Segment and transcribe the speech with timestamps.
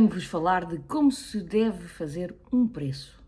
[0.00, 3.20] venho-vos falar de como se deve fazer um preço.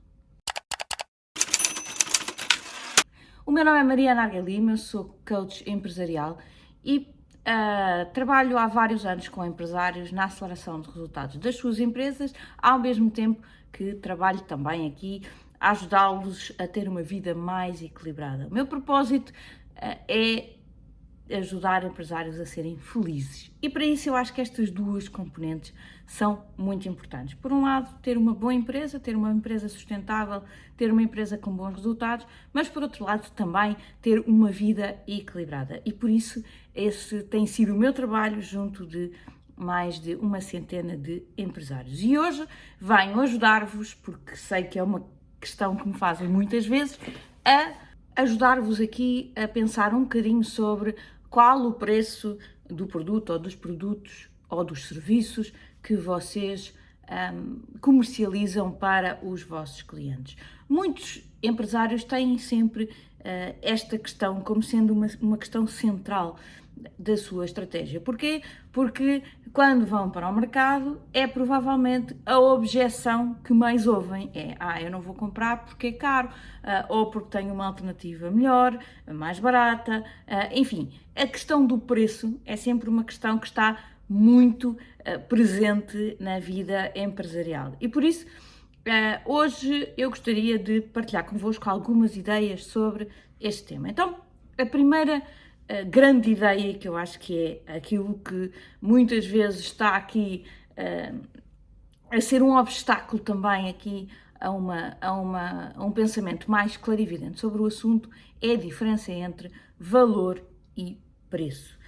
[3.44, 6.38] O meu nome é Mariana eu sou coach empresarial
[6.82, 12.32] e uh, trabalho há vários anos com empresários na aceleração de resultados das suas empresas,
[12.56, 15.20] ao mesmo tempo que trabalho também aqui
[15.60, 18.46] a ajudá-los a ter uma vida mais equilibrada.
[18.46, 20.54] O meu propósito uh, é
[21.34, 23.50] ajudar empresários a serem felizes.
[23.60, 25.72] E para isso eu acho que estas duas componentes
[26.06, 27.34] são muito importantes.
[27.34, 30.42] Por um lado, ter uma boa empresa, ter uma empresa sustentável,
[30.76, 35.80] ter uma empresa com bons resultados, mas por outro lado também ter uma vida equilibrada.
[35.84, 39.12] E por isso esse tem sido o meu trabalho junto de
[39.56, 42.02] mais de uma centena de empresários.
[42.02, 42.46] E hoje
[42.80, 45.06] venho ajudar-vos, porque sei que é uma
[45.40, 46.98] questão que me fazem muitas vezes,
[47.44, 47.72] a
[48.16, 50.94] ajudar-vos aqui a pensar um bocadinho sobre
[51.32, 52.36] qual o preço
[52.68, 55.50] do produto ou dos produtos ou dos serviços
[55.82, 56.74] que vocês
[57.34, 60.36] um, comercializam para os vossos clientes.
[60.68, 66.36] Muitos empresários têm sempre uh, esta questão como sendo uma, uma questão central
[66.98, 68.00] da sua estratégia.
[68.00, 68.42] Porquê?
[68.72, 74.80] Porque quando vão para o mercado é provavelmente a objeção que mais ouvem é ah,
[74.80, 79.38] eu não vou comprar porque é caro, uh, ou porque tenho uma alternativa melhor, mais
[79.38, 83.78] barata, uh, enfim, a questão do preço é sempre uma questão que está
[84.08, 87.76] muito uh, presente na vida empresarial.
[87.80, 88.26] E por isso,
[89.24, 93.08] hoje eu gostaria de partilhar convosco algumas ideias sobre
[93.40, 93.88] este tema.
[93.88, 94.16] Então,
[94.58, 95.22] a primeira
[95.84, 101.42] grande ideia que eu acho que é aquilo que muitas vezes está aqui uh,
[102.10, 107.40] a ser um obstáculo também aqui a, uma, a, uma, a um pensamento mais clarividente
[107.40, 110.42] sobre o assunto é a diferença entre valor
[110.76, 110.98] e
[111.30, 111.78] preço.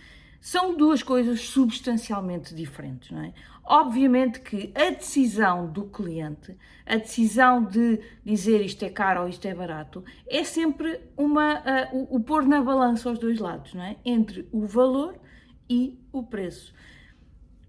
[0.44, 3.32] São duas coisas substancialmente diferentes, não é?
[3.64, 9.48] Obviamente que a decisão do cliente, a decisão de dizer isto é caro ou isto
[9.48, 13.84] é barato, é sempre uma, uh, o, o pôr na balança os dois lados, não
[13.84, 13.96] é?
[14.04, 15.18] Entre o valor
[15.66, 16.74] e o preço.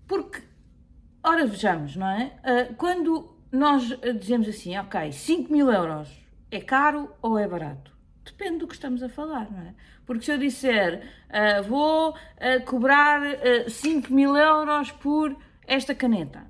[0.06, 0.44] Porque,
[1.24, 2.34] ora vejamos, não é?
[2.44, 6.10] Uh, quando nós dizemos assim, ok, 5 mil euros
[6.52, 7.95] é caro ou é barato?
[8.26, 9.76] Depende do que estamos a falar, não é?
[10.06, 15.36] Porque se eu disser uh, vou uh, cobrar uh, 5 mil euros por
[15.68, 16.46] esta caneta,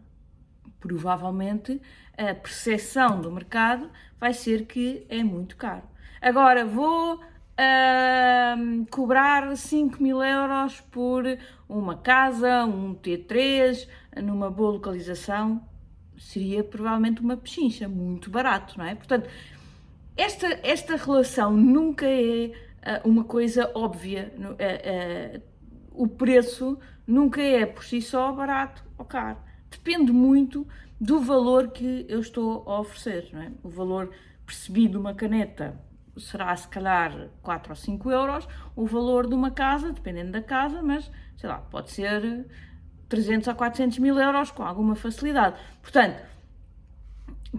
[0.80, 1.82] provavelmente
[2.18, 5.84] a percepção do mercado vai ser que é muito caro.
[6.22, 11.26] Agora vou uh, cobrar 5 mil euros por
[11.68, 13.88] uma casa, um T3,
[14.24, 15.62] numa boa localização,
[16.18, 18.96] seria provavelmente uma pechincha, muito barato, não é?
[18.96, 19.30] Portanto,
[20.18, 22.52] esta, esta relação nunca é
[23.04, 24.34] uh, uma coisa óbvia.
[24.38, 25.42] Uh,
[25.92, 26.78] o preço
[27.08, 29.38] nunca é por si só barato ou caro.
[29.70, 30.68] Depende muito
[31.00, 33.30] do valor que eu estou a oferecer.
[33.34, 33.52] É?
[33.64, 34.12] O valor
[34.46, 35.80] percebido de uma caneta
[36.18, 38.48] será se calhar 4 ou 5 euros.
[38.76, 42.46] O valor de uma casa, dependendo da casa, mas sei lá, pode ser
[43.10, 45.60] 300 a 400 mil euros com alguma facilidade.
[45.82, 46.22] Portanto,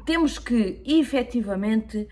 [0.04, 2.08] temos que efetivamente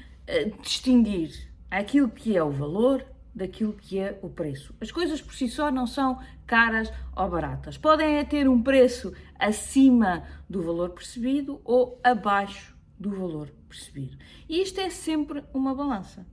[0.60, 3.04] distinguir aquilo que é o valor
[3.34, 4.74] daquilo que é o preço.
[4.80, 7.76] As coisas por si só não são caras ou baratas.
[7.76, 14.16] Podem é ter um preço acima do valor percebido ou abaixo do valor percebido.
[14.48, 16.24] E isto é sempre uma balança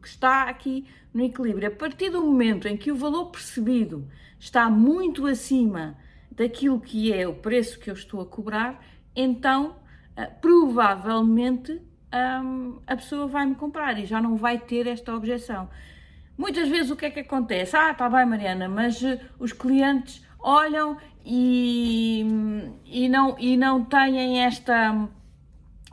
[0.00, 1.68] que está aqui no equilíbrio.
[1.68, 5.96] A partir do momento em que o valor percebido está muito acima
[6.30, 8.82] daquilo que é o preço que eu estou a cobrar,
[9.14, 9.76] então
[10.16, 11.82] eh, provavelmente
[12.14, 15.68] um, a pessoa vai me comprar e já não vai ter esta objeção.
[16.36, 17.76] Muitas vezes o que é que acontece?
[17.76, 22.24] Ah, está bem, Mariana, mas uh, os clientes olham e,
[22.86, 25.08] e, não, e não têm esta,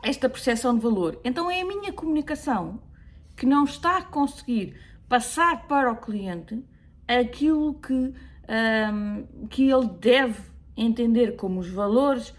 [0.02, 1.20] esta percepção de valor.
[1.24, 2.80] Então é a minha comunicação
[3.36, 4.78] que não está a conseguir
[5.08, 6.64] passar para o cliente
[7.06, 10.40] aquilo que, um, que ele deve
[10.76, 12.34] entender como os valores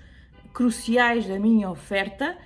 [0.54, 2.38] cruciais da minha oferta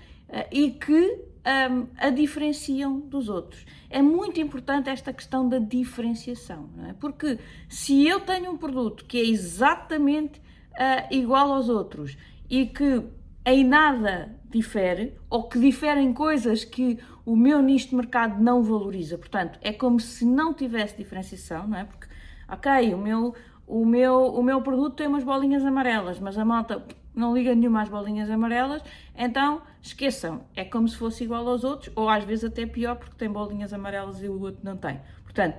[0.51, 3.65] e que um, a diferenciam dos outros.
[3.89, 6.93] É muito importante esta questão da diferenciação, é?
[6.93, 12.17] porque se eu tenho um produto que é exatamente uh, igual aos outros
[12.49, 13.03] e que
[13.45, 19.17] em nada difere, ou que diferem coisas que o meu nicho de mercado não valoriza,
[19.17, 21.85] portanto, é como se não tivesse diferenciação, não é?
[21.85, 22.07] Porque,
[22.47, 23.33] ok, o meu,
[23.65, 26.85] o meu, o meu produto tem umas bolinhas amarelas, mas a malta
[27.15, 28.83] não liga nenhuma às bolinhas amarelas,
[29.15, 33.15] então esqueçam, é como se fosse igual aos outros, ou às vezes até pior porque
[33.17, 34.99] tem bolinhas amarelas e o outro não tem.
[35.23, 35.57] Portanto,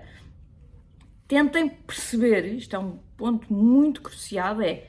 [1.26, 4.88] tentem perceber, isto é um ponto muito crucial, é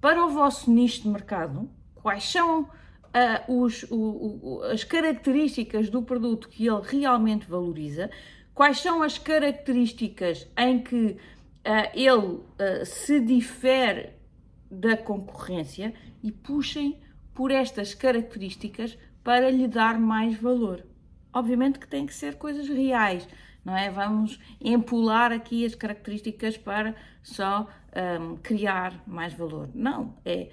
[0.00, 6.02] para o vosso nicho de mercado, quais são uh, os, o, o, as características do
[6.02, 8.10] produto que ele realmente valoriza,
[8.54, 11.18] quais são as características em que uh,
[11.94, 14.10] ele uh, se difere
[14.70, 16.98] da concorrência e puxem
[17.34, 20.84] por estas características para lhe dar mais valor.
[21.32, 23.26] Obviamente que tem que ser coisas reais,
[23.64, 23.90] não é?
[23.90, 27.68] Vamos empolar aqui as características para só
[28.20, 29.70] um, criar mais valor.
[29.74, 30.50] Não, é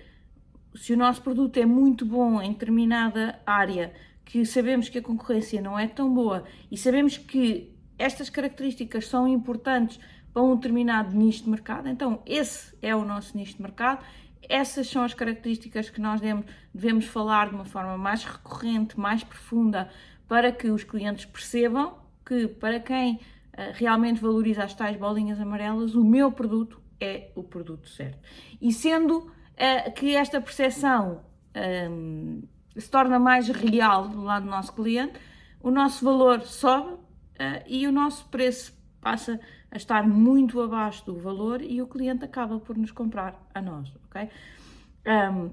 [0.76, 3.94] se o nosso produto é muito bom em determinada área,
[4.24, 9.28] que sabemos que a concorrência não é tão boa e sabemos que estas características são
[9.28, 10.00] importantes
[10.32, 14.06] para um determinado nicho de mercado, então esse é o nosso nicho de mercado.
[14.48, 19.24] Essas são as características que nós devemos, devemos falar de uma forma mais recorrente, mais
[19.24, 19.90] profunda,
[20.28, 23.20] para que os clientes percebam que, para quem uh,
[23.74, 28.20] realmente valoriza as tais bolinhas amarelas, o meu produto é o produto certo.
[28.62, 31.24] E sendo uh, que esta percepção
[31.92, 32.44] um,
[32.78, 35.14] se torna mais real do lado do nosso cliente,
[35.62, 37.00] o nosso valor sobe uh,
[37.68, 39.40] e o nosso preço passa a
[39.74, 44.30] estar muito abaixo do valor e o cliente acaba por nos comprar a nós, ok?
[45.06, 45.52] Um,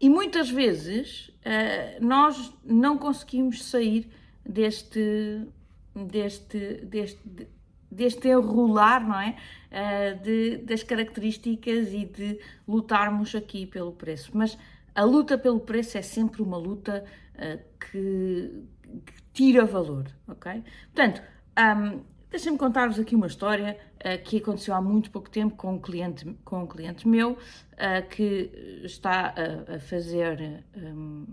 [0.00, 4.08] e muitas vezes uh, nós não conseguimos sair
[4.48, 5.46] deste,
[5.94, 7.48] deste, deste,
[7.90, 9.36] deste enrolar, não é?
[9.70, 14.30] Uh, de, das características e de lutarmos aqui pelo preço.
[14.34, 14.56] Mas
[14.94, 17.04] a luta pelo preço é sempre uma luta
[17.34, 18.64] uh, que,
[19.04, 20.62] que, tira valor, ok?
[20.92, 21.22] Portanto,
[21.58, 22.00] um,
[22.30, 26.26] Deixem-me contar-vos aqui uma história uh, que aconteceu há muito pouco tempo com um cliente,
[26.44, 31.24] com um cliente meu uh, que está a, a fazer um,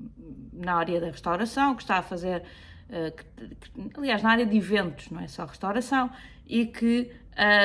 [0.54, 2.44] na área da restauração, que está a fazer,
[2.90, 3.56] uh, que,
[3.90, 6.10] que, aliás, na área de eventos, não é só restauração,
[6.48, 7.12] e que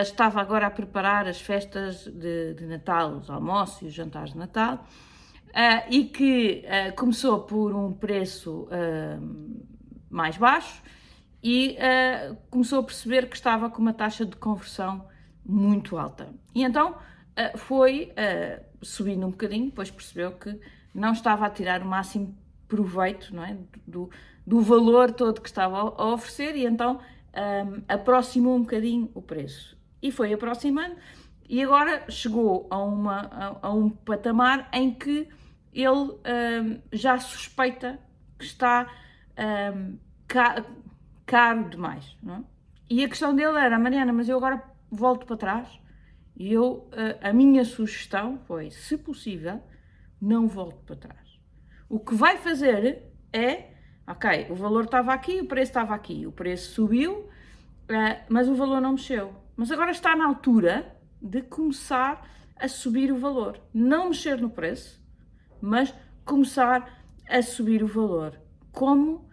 [0.02, 4.38] estava agora a preparar as festas de, de, Natal, os almoços e os jantares de
[4.38, 4.84] Natal,
[5.88, 6.64] e que
[6.96, 8.66] começou por um preço
[10.10, 10.82] mais baixo
[11.42, 15.06] e uh, começou a perceber que estava com uma taxa de conversão
[15.44, 16.28] muito alta.
[16.54, 20.58] E então uh, foi uh, subindo um bocadinho, depois percebeu que
[20.94, 22.36] não estava a tirar o máximo
[22.68, 23.56] proveito não é?
[23.86, 24.10] do,
[24.46, 27.00] do valor todo que estava a oferecer e então
[27.34, 29.76] um, aproximou um bocadinho o preço.
[30.02, 30.96] E foi aproximando
[31.48, 35.28] e agora chegou a, uma, a, a um patamar em que
[35.72, 37.98] ele um, já suspeita
[38.38, 38.88] que está
[39.76, 39.98] um,
[41.30, 42.16] caro demais.
[42.26, 42.40] É?
[42.90, 44.60] E a questão dele era, Mariana, mas eu agora
[44.90, 45.68] volto para trás.
[46.36, 46.90] E eu,
[47.22, 49.62] a, a minha sugestão foi, se possível,
[50.20, 51.40] não volto para trás.
[51.88, 53.74] O que vai fazer é,
[54.08, 58.54] ok, o valor estava aqui, o preço estava aqui, o preço subiu, uh, mas o
[58.56, 59.32] valor não mexeu.
[59.56, 63.60] Mas agora está na altura de começar a subir o valor.
[63.72, 65.00] Não mexer no preço,
[65.60, 65.94] mas
[66.24, 68.40] começar a subir o valor.
[68.72, 69.28] Como,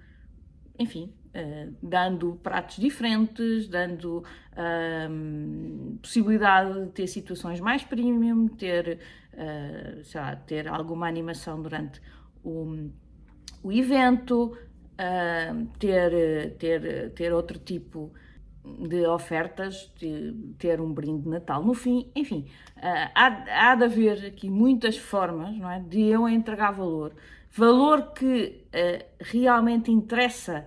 [0.78, 4.24] enfim, Uh, dando pratos diferentes, dando
[4.54, 8.98] uh, possibilidade de ter situações mais premium, ter,
[9.34, 12.02] uh, sei lá, ter alguma animação durante
[12.44, 12.90] o,
[13.62, 14.58] o evento,
[15.78, 18.12] ter, ter, ter outro tipo
[18.66, 22.48] de ofertas, de ter um brinde de Natal no fim, enfim,
[23.14, 27.14] há, há de haver aqui muitas formas não é, de eu entregar valor,
[27.52, 28.66] valor que
[29.20, 30.66] realmente interessa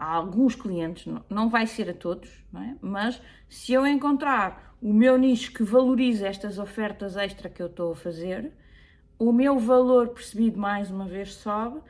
[0.00, 2.74] a alguns clientes, não vai ser a todos, é?
[2.80, 7.92] mas se eu encontrar o meu nicho que valoriza estas ofertas extra que eu estou
[7.92, 8.50] a fazer,
[9.18, 11.82] o meu valor percebido mais uma vez sobe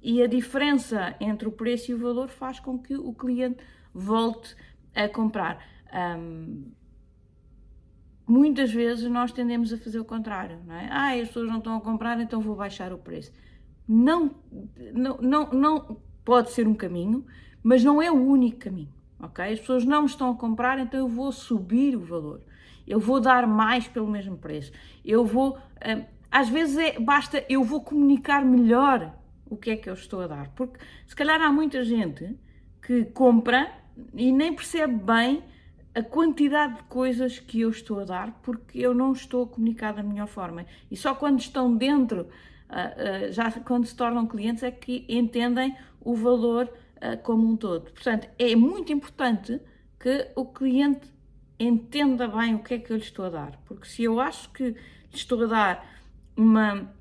[0.00, 4.56] e a diferença entre o preço e o valor faz com que o cliente volte
[4.94, 5.62] a comprar.
[5.92, 6.72] Um,
[8.26, 10.88] muitas vezes nós tendemos a fazer o contrário, não é?
[10.90, 13.30] Ah, as pessoas não estão a comprar, então vou baixar o preço.
[13.86, 14.34] Não,
[14.94, 17.26] não, não, não pode ser um caminho,
[17.68, 18.88] mas não é o único caminho,
[19.20, 19.44] ok?
[19.44, 22.40] As pessoas não estão a comprar, então eu vou subir o valor.
[22.86, 24.72] Eu vou dar mais pelo mesmo preço.
[25.04, 29.14] Eu vou, hum, às vezes é, basta, eu vou comunicar melhor
[29.50, 32.34] o que é que eu estou a dar, porque se calhar há muita gente
[32.80, 33.70] que compra
[34.14, 35.42] e nem percebe bem
[35.94, 39.92] a quantidade de coisas que eu estou a dar porque eu não estou a comunicar
[39.92, 40.64] da melhor forma.
[40.90, 42.28] E só quando estão dentro,
[42.66, 46.72] ah, ah, já quando se tornam clientes, é que entendem o valor
[47.22, 47.90] como um todo.
[47.92, 49.60] Portanto, é muito importante
[49.98, 51.08] que o cliente
[51.58, 54.50] entenda bem o que é que eu lhe estou a dar, porque se eu acho
[54.50, 54.76] que lhe
[55.12, 55.86] estou a dar
[56.36, 56.94] uma,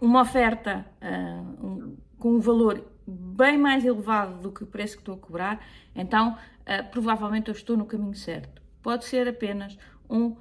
[0.00, 5.02] uma oferta uh, um, com um valor bem mais elevado do que o preço que
[5.02, 8.62] estou a cobrar, então uh, provavelmente eu estou no caminho certo.
[8.80, 9.76] Pode ser apenas
[10.08, 10.36] um uh,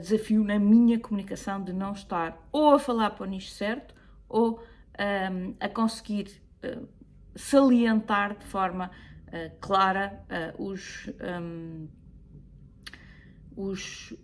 [0.00, 3.94] desafio na minha comunicação de não estar ou a falar para o nicho certo
[4.28, 4.62] ou
[4.98, 6.40] um, a conseguir
[7.36, 8.90] salientar de forma
[9.28, 10.24] uh, clara
[10.58, 11.08] os,
[11.42, 11.86] um,
[13.56, 14.14] os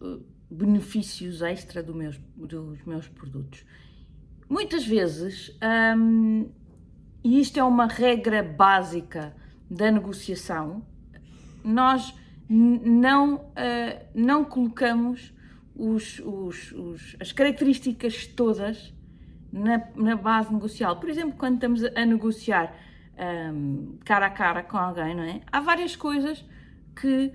[0.50, 3.64] benefícios extra do meus, dos meus produtos.
[4.49, 5.57] Muitas vezes,
[5.97, 6.50] um,
[7.25, 9.35] e isto é uma regra básica
[9.71, 10.85] da negociação,
[11.64, 12.14] nós
[12.49, 15.33] não, uh, não colocamos
[15.75, 18.92] os, os, os, as características todas
[19.50, 21.00] na, na, base negocial.
[21.00, 22.76] Por exemplo, quando estamos a, negociar
[23.19, 25.40] um, cara a cara com alguém, não é?
[25.50, 26.45] Há várias coisas
[26.95, 27.33] que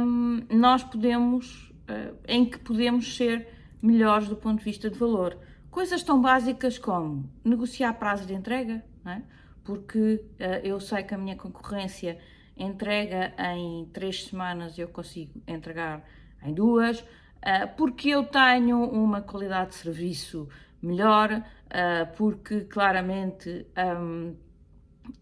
[0.00, 3.48] um, nós podemos, uh, em que podemos ser
[3.82, 5.38] melhores do ponto de vista de valor.
[5.70, 9.22] Coisas tão básicas como negociar prazo de entrega, não é?
[9.64, 12.18] porque uh, eu sei que a minha concorrência
[12.56, 16.02] entrega em três semanas, eu consigo entregar
[16.42, 17.04] em duas, uh,
[17.76, 20.48] porque eu tenho uma qualidade de serviço
[20.80, 21.42] melhor,
[22.16, 24.36] porque claramente um,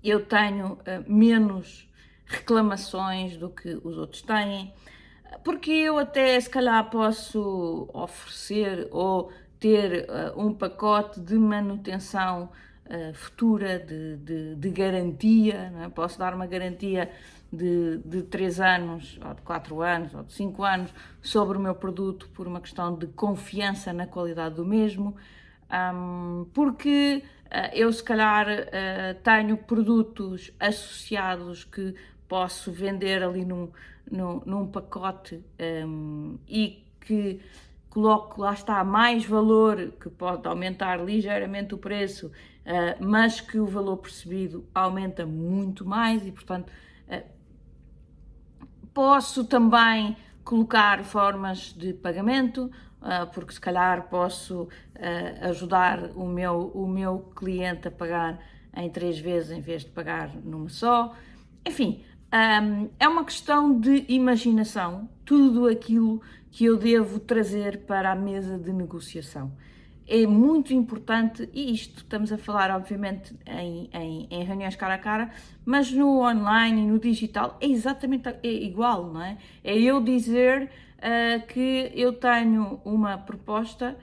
[0.02, 1.88] eu tenho menos
[2.26, 4.72] reclamações do que os outros têm,
[5.44, 12.50] porque eu até se calhar posso oferecer ou ter um pacote de manutenção
[12.86, 15.88] uh, futura, de, de, de garantia, é?
[15.88, 17.10] posso dar uma garantia
[17.52, 21.74] de, de 3 anos, ou de 4 anos, ou de 5 anos sobre o meu
[21.74, 25.16] produto por uma questão de confiança na qualidade do mesmo,
[25.70, 31.94] um, porque uh, eu se calhar uh, tenho produtos associados que
[32.28, 33.70] posso vender ali num,
[34.10, 35.44] num, num pacote
[35.86, 37.40] um, e que
[37.88, 43.66] coloco lá está mais valor, que pode aumentar ligeiramente o preço, uh, mas que o
[43.66, 46.72] valor percebido aumenta muito mais e, portanto,
[48.94, 52.70] posso também colocar formas de pagamento,
[53.32, 54.68] porque se calhar posso
[55.42, 58.38] ajudar o meu, o meu cliente a pagar
[58.76, 61.14] em três vezes em vez de pagar numa só.
[61.66, 62.02] Enfim,
[62.98, 66.20] é uma questão de imaginação, tudo aquilo
[66.50, 69.52] que eu devo trazer para a mesa de negociação.
[70.06, 74.98] É muito importante, e isto estamos a falar, obviamente, em, em, em reuniões cara a
[74.98, 75.30] cara,
[75.64, 79.38] mas no online e no digital é exatamente é igual, não é?
[79.62, 80.70] É eu dizer
[81.04, 83.96] uh, que eu tenho uma proposta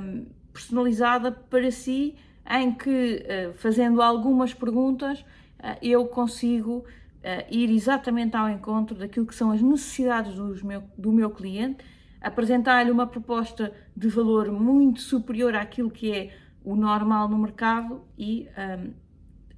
[0.00, 2.14] um, personalizada para si,
[2.48, 6.84] em que, uh, fazendo algumas perguntas, uh, eu consigo
[7.50, 11.84] ir exatamente ao encontro daquilo que são as necessidades meu, do meu cliente,
[12.20, 18.48] apresentar-lhe uma proposta de valor muito superior àquilo que é o normal no mercado e
[18.56, 18.92] um,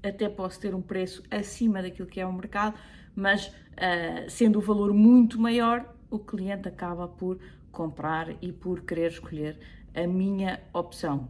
[0.03, 2.75] até posso ter um preço acima daquilo que é o mercado,
[3.15, 7.39] mas uh, sendo o valor muito maior, o cliente acaba por
[7.71, 9.59] comprar e por querer escolher
[9.95, 11.29] a minha opção.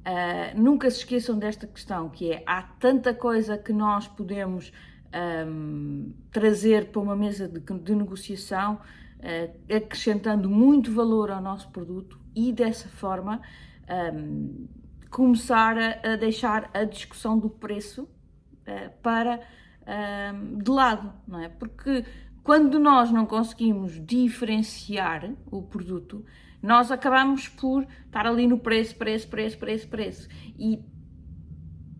[0.00, 4.72] Uh, nunca se esqueçam desta questão, que é há tanta coisa que nós podemos
[5.46, 8.76] um, trazer para uma mesa de, de negociação,
[9.18, 13.42] uh, acrescentando muito valor ao nosso produto e dessa forma
[14.14, 14.66] um,
[15.10, 19.40] começar a, a, deixar a discussão do preço uh, para
[20.34, 21.48] um, de lado, não é?
[21.48, 22.04] Porque
[22.50, 26.24] quando nós não conseguimos diferenciar o produto,
[26.60, 30.28] nós acabamos por estar ali no preço, preço, preço, preço, preço.
[30.58, 30.84] E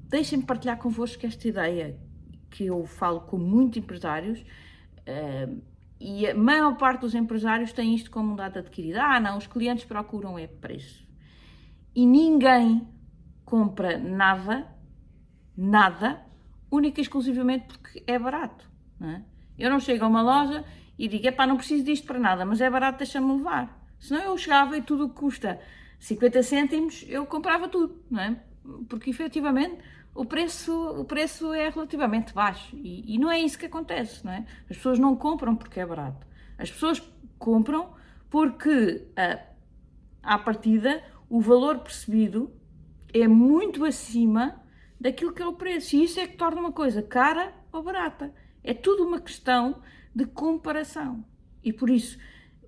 [0.09, 1.97] deixem-me partilhar convosco esta ideia
[2.50, 5.62] que eu falo com muitos empresários uh,
[6.00, 8.99] e a maior parte dos empresários tem isto como um dado adquirido.
[8.99, 11.07] Ah, não, os clientes procuram é preço.
[11.95, 12.88] E ninguém
[13.45, 14.66] compra nada,
[15.57, 16.21] nada,
[16.69, 18.69] única e exclusivamente porque é barato.
[19.00, 19.29] É?
[19.61, 20.64] Eu não chego a uma loja
[20.99, 23.79] e digo, epá, não preciso disto para nada, mas é barato, deixa-me levar.
[23.99, 25.61] Senão eu chegava e tudo o que custa
[25.99, 28.37] 50 cêntimos, eu comprava tudo, não é?
[28.88, 29.79] Porque efetivamente
[30.14, 34.33] o preço, o preço é relativamente baixo e, e, não é isso que acontece, não
[34.33, 34.47] é?
[34.69, 36.26] As pessoas não compram porque é barato.
[36.59, 37.02] As pessoas
[37.38, 37.95] compram
[38.29, 39.40] porque, a,
[40.23, 42.50] à partida, o valor percebido
[43.12, 44.62] é muito acima
[45.00, 45.97] daquilo que é o preço.
[45.97, 48.33] E isso é que torna uma coisa cara ou barata.
[48.62, 49.83] É tudo uma questão
[50.14, 51.25] de comparação.
[51.62, 52.19] E por isso,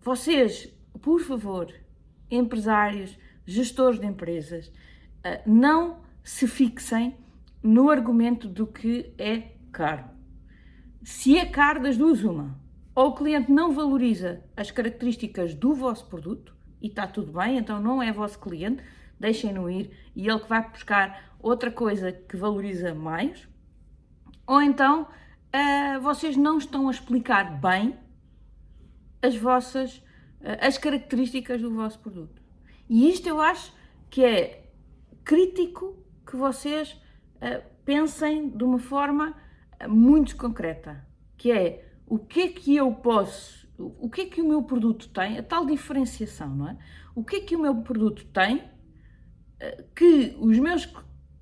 [0.00, 1.72] vocês, por favor,
[2.30, 4.72] empresários, gestores de empresas,
[5.46, 7.16] não se fixem
[7.62, 10.04] no argumento do que é caro.
[11.02, 12.58] Se é caro, das duas, uma.
[12.94, 17.80] Ou o cliente não valoriza as características do vosso produto e está tudo bem, então
[17.80, 18.82] não é vosso cliente,
[19.18, 23.48] deixem-no ir e ele que vai buscar outra coisa que valoriza mais.
[24.46, 25.08] Ou então
[25.54, 27.96] uh, vocês não estão a explicar bem
[29.22, 30.02] as vossas
[30.60, 32.42] as características do vosso produto.
[32.88, 33.72] E isto eu acho
[34.10, 34.70] que é
[35.24, 36.92] crítico que vocês
[37.36, 39.34] uh, pensem de uma forma
[39.88, 41.06] muito concreta,
[41.36, 45.08] que é o que é que eu posso, o que é que o meu produto
[45.08, 46.78] tem, a tal diferenciação, não é?
[47.14, 50.88] O que é que o meu produto tem uh, que os meus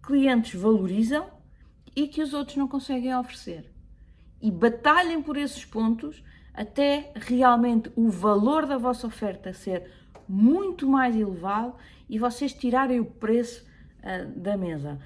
[0.03, 1.31] clientes valorizam
[1.95, 3.73] e que os outros não conseguem oferecer.
[4.41, 6.23] E batalhem por esses pontos
[6.55, 9.91] até realmente o valor da vossa oferta ser
[10.29, 11.75] muito mais elevado
[12.09, 13.67] e vocês tirarem o preço
[13.99, 14.99] uh, da mesa.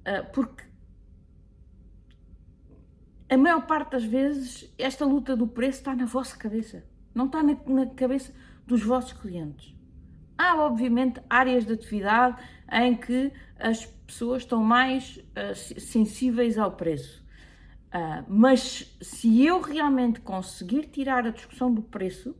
[0.00, 0.64] Uh, porque
[3.28, 7.42] a maior parte das vezes esta luta do preço está na vossa cabeça, não está
[7.42, 8.32] na, na cabeça
[8.66, 9.74] dos vossos clientes.
[10.38, 12.36] Há, obviamente, áreas de atividade
[12.70, 17.25] em que as pessoas estão mais uh, sensíveis ao preço.
[17.96, 22.36] Uh, mas se eu realmente conseguir tirar a discussão do preço,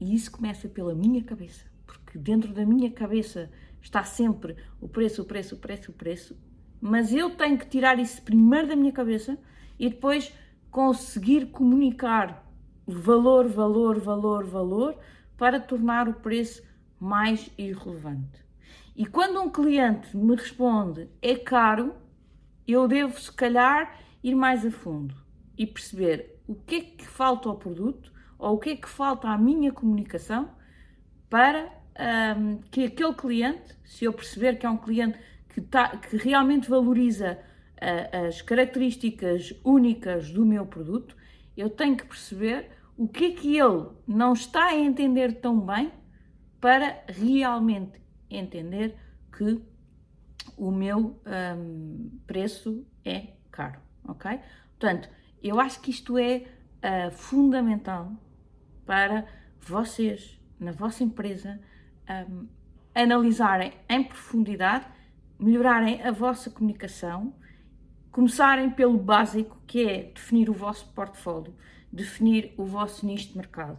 [0.00, 3.50] e isso começa pela minha cabeça, porque dentro da minha cabeça
[3.82, 6.40] está sempre o preço, o preço, o preço, o preço,
[6.80, 9.38] mas eu tenho que tirar isso primeiro da minha cabeça
[9.78, 10.32] e depois
[10.70, 12.50] conseguir comunicar
[12.86, 14.98] valor, valor, valor, valor
[15.36, 16.62] para tornar o preço
[16.98, 18.42] mais irrelevante.
[18.96, 21.94] E quando um cliente me responde é caro,
[22.66, 25.14] eu devo se calhar ir mais a fundo
[25.56, 29.28] e perceber o que é que falta ao produto ou o que é que falta
[29.28, 30.50] à minha comunicação
[31.28, 31.72] para
[32.36, 36.68] um, que aquele cliente, se eu perceber que é um cliente que, tá, que realmente
[36.68, 37.38] valoriza
[37.76, 41.16] uh, as características únicas do meu produto,
[41.56, 45.92] eu tenho que perceber o que é que ele não está a entender tão bem
[46.60, 48.00] para realmente
[48.30, 48.96] entender
[49.36, 49.60] que
[50.56, 54.40] o meu um, preço é caro ok?
[54.78, 55.08] Portanto,
[55.42, 56.44] eu acho que isto é
[56.82, 58.12] uh, fundamental
[58.84, 59.26] para
[59.60, 61.60] vocês, na vossa empresa,
[62.28, 62.46] um,
[62.94, 64.86] analisarem em profundidade,
[65.38, 67.34] melhorarem a vossa comunicação,
[68.10, 71.54] começarem pelo básico, que é definir o vosso portfólio,
[71.90, 73.78] definir o vosso nicho de mercado,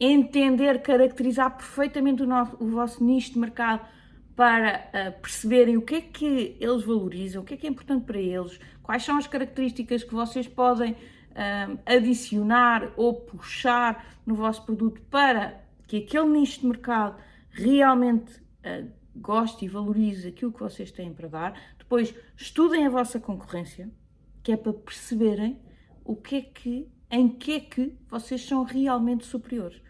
[0.00, 3.86] entender, caracterizar perfeitamente o, nosso, o vosso nicho de mercado
[4.36, 8.04] para uh, perceberem o que é que eles valorizam, o que é que é importante
[8.04, 14.64] para eles, quais são as características que vocês podem uh, adicionar ou puxar no vosso
[14.64, 17.16] produto para que aquele nicho de mercado
[17.50, 21.60] realmente uh, goste e valorize aquilo que vocês têm para dar.
[21.78, 23.88] Depois, estudem a vossa concorrência,
[24.42, 25.60] que é para perceberem
[26.04, 29.80] o que é que, em que é que vocês são realmente superiores.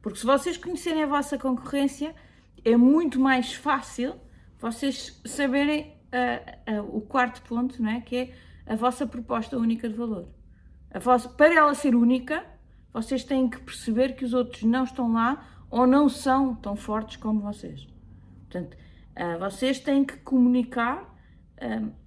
[0.00, 2.14] Porque se vocês conhecerem a vossa concorrência,
[2.64, 4.14] é muito mais fácil
[4.58, 8.00] vocês saberem uh, uh, o quarto ponto, não é?
[8.00, 8.34] que é
[8.66, 10.28] a vossa proposta única de valor.
[11.00, 12.44] Vossa, para ela ser única,
[12.92, 17.16] vocês têm que perceber que os outros não estão lá ou não são tão fortes
[17.16, 17.86] como vocês.
[18.48, 18.76] Portanto,
[19.16, 21.16] uh, vocês têm que comunicar,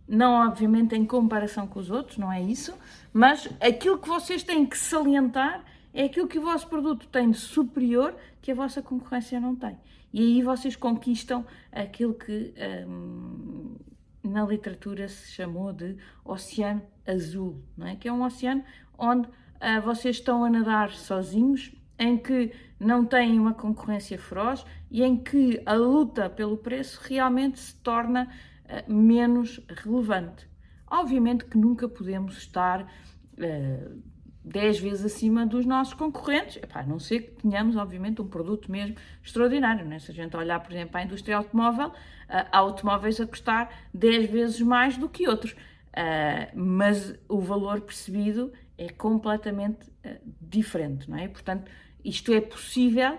[0.07, 2.73] não obviamente em comparação com os outros, não é isso,
[3.11, 5.61] mas aquilo que vocês têm que salientar
[5.93, 9.77] é aquilo que o vosso produto tem de superior que a vossa concorrência não tem.
[10.13, 12.53] E aí vocês conquistam aquilo que
[12.87, 13.75] um,
[14.23, 17.95] na literatura se chamou de oceano azul, não é?
[17.95, 18.63] que é um oceano
[18.97, 25.03] onde uh, vocês estão a nadar sozinhos, em que não têm uma concorrência feroz e
[25.03, 28.27] em que a luta pelo preço realmente se torna
[28.65, 30.49] uh, menos relevante.
[30.87, 34.01] Obviamente que nunca podemos estar uh,
[34.43, 38.71] 10 vezes acima dos nossos concorrentes, Epá, a não ser que tenhamos, obviamente, um produto
[38.71, 39.85] mesmo extraordinário.
[39.85, 39.99] Né?
[39.99, 41.93] Se a gente olhar, por exemplo, para a indústria automóvel, uh,
[42.29, 48.51] há automóveis a custar 10 vezes mais do que outros, uh, mas o valor percebido
[48.77, 51.09] é completamente uh, diferente.
[51.09, 51.27] Não é?
[51.27, 51.69] Portanto,
[52.03, 53.17] isto é possível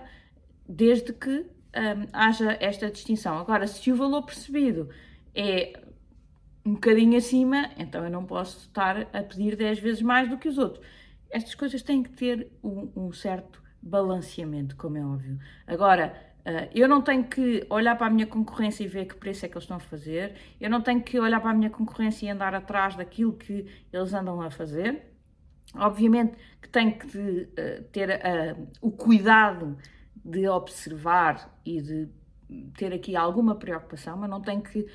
[0.69, 1.47] desde que
[2.13, 3.39] haja esta distinção.
[3.39, 4.91] Agora, se o valor percebido
[5.35, 5.73] é
[6.67, 10.49] um bocadinho acima, então eu não posso estar a pedir 10 vezes mais do que
[10.49, 10.85] os outros
[11.33, 15.38] estas coisas têm que ter um, um certo balanceamento, como é óbvio.
[15.66, 16.14] Agora,
[16.47, 19.49] uh, eu não tenho que olhar para a minha concorrência e ver que preço é
[19.49, 22.29] que eles estão a fazer, eu não tenho que olhar para a minha concorrência e
[22.29, 25.11] andar atrás daquilo que eles andam a fazer.
[25.75, 29.77] Obviamente que tenho que uh, ter uh, o cuidado
[30.25, 32.09] de observar e de
[32.77, 34.87] ter aqui alguma preocupação, mas não tenho que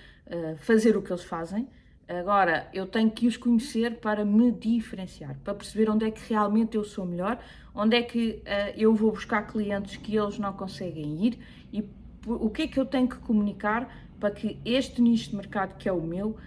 [0.58, 1.68] fazer o que eles fazem.
[2.08, 6.78] Agora, eu tenho que os conhecer para me diferenciar, para perceber onde é que realmente
[6.78, 7.38] eu sou melhor,
[7.76, 11.40] onde é que uh, eu vou buscar clientes que eles não conseguem ir
[11.72, 11.90] e
[12.26, 15.90] o que é que eu tenho que comunicar para que este nicho de mercado que
[15.90, 16.38] é o meu uh,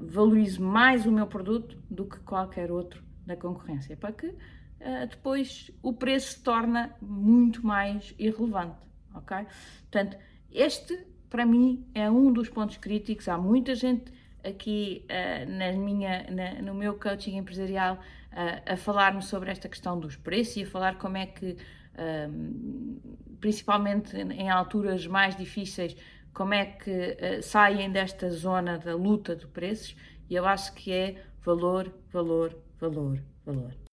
[0.00, 4.36] valorize mais o meu produto do que qualquer outro da concorrência, para que uh,
[5.10, 9.36] depois o preço se torna muito mais irrelevante, ok?
[9.82, 10.16] Portanto,
[10.50, 13.28] este para mim é um dos pontos críticos.
[13.28, 14.12] Há muita gente
[14.44, 19.98] aqui uh, na minha, na, no meu coaching empresarial uh, a falar-me sobre esta questão
[19.98, 21.56] dos preços e a falar como é que,
[23.40, 25.96] principalmente em alturas mais difíceis,
[26.32, 29.96] como é que uh, saem desta zona da luta de preços
[30.28, 33.83] e eu acho que é valor, valor, valor, valor.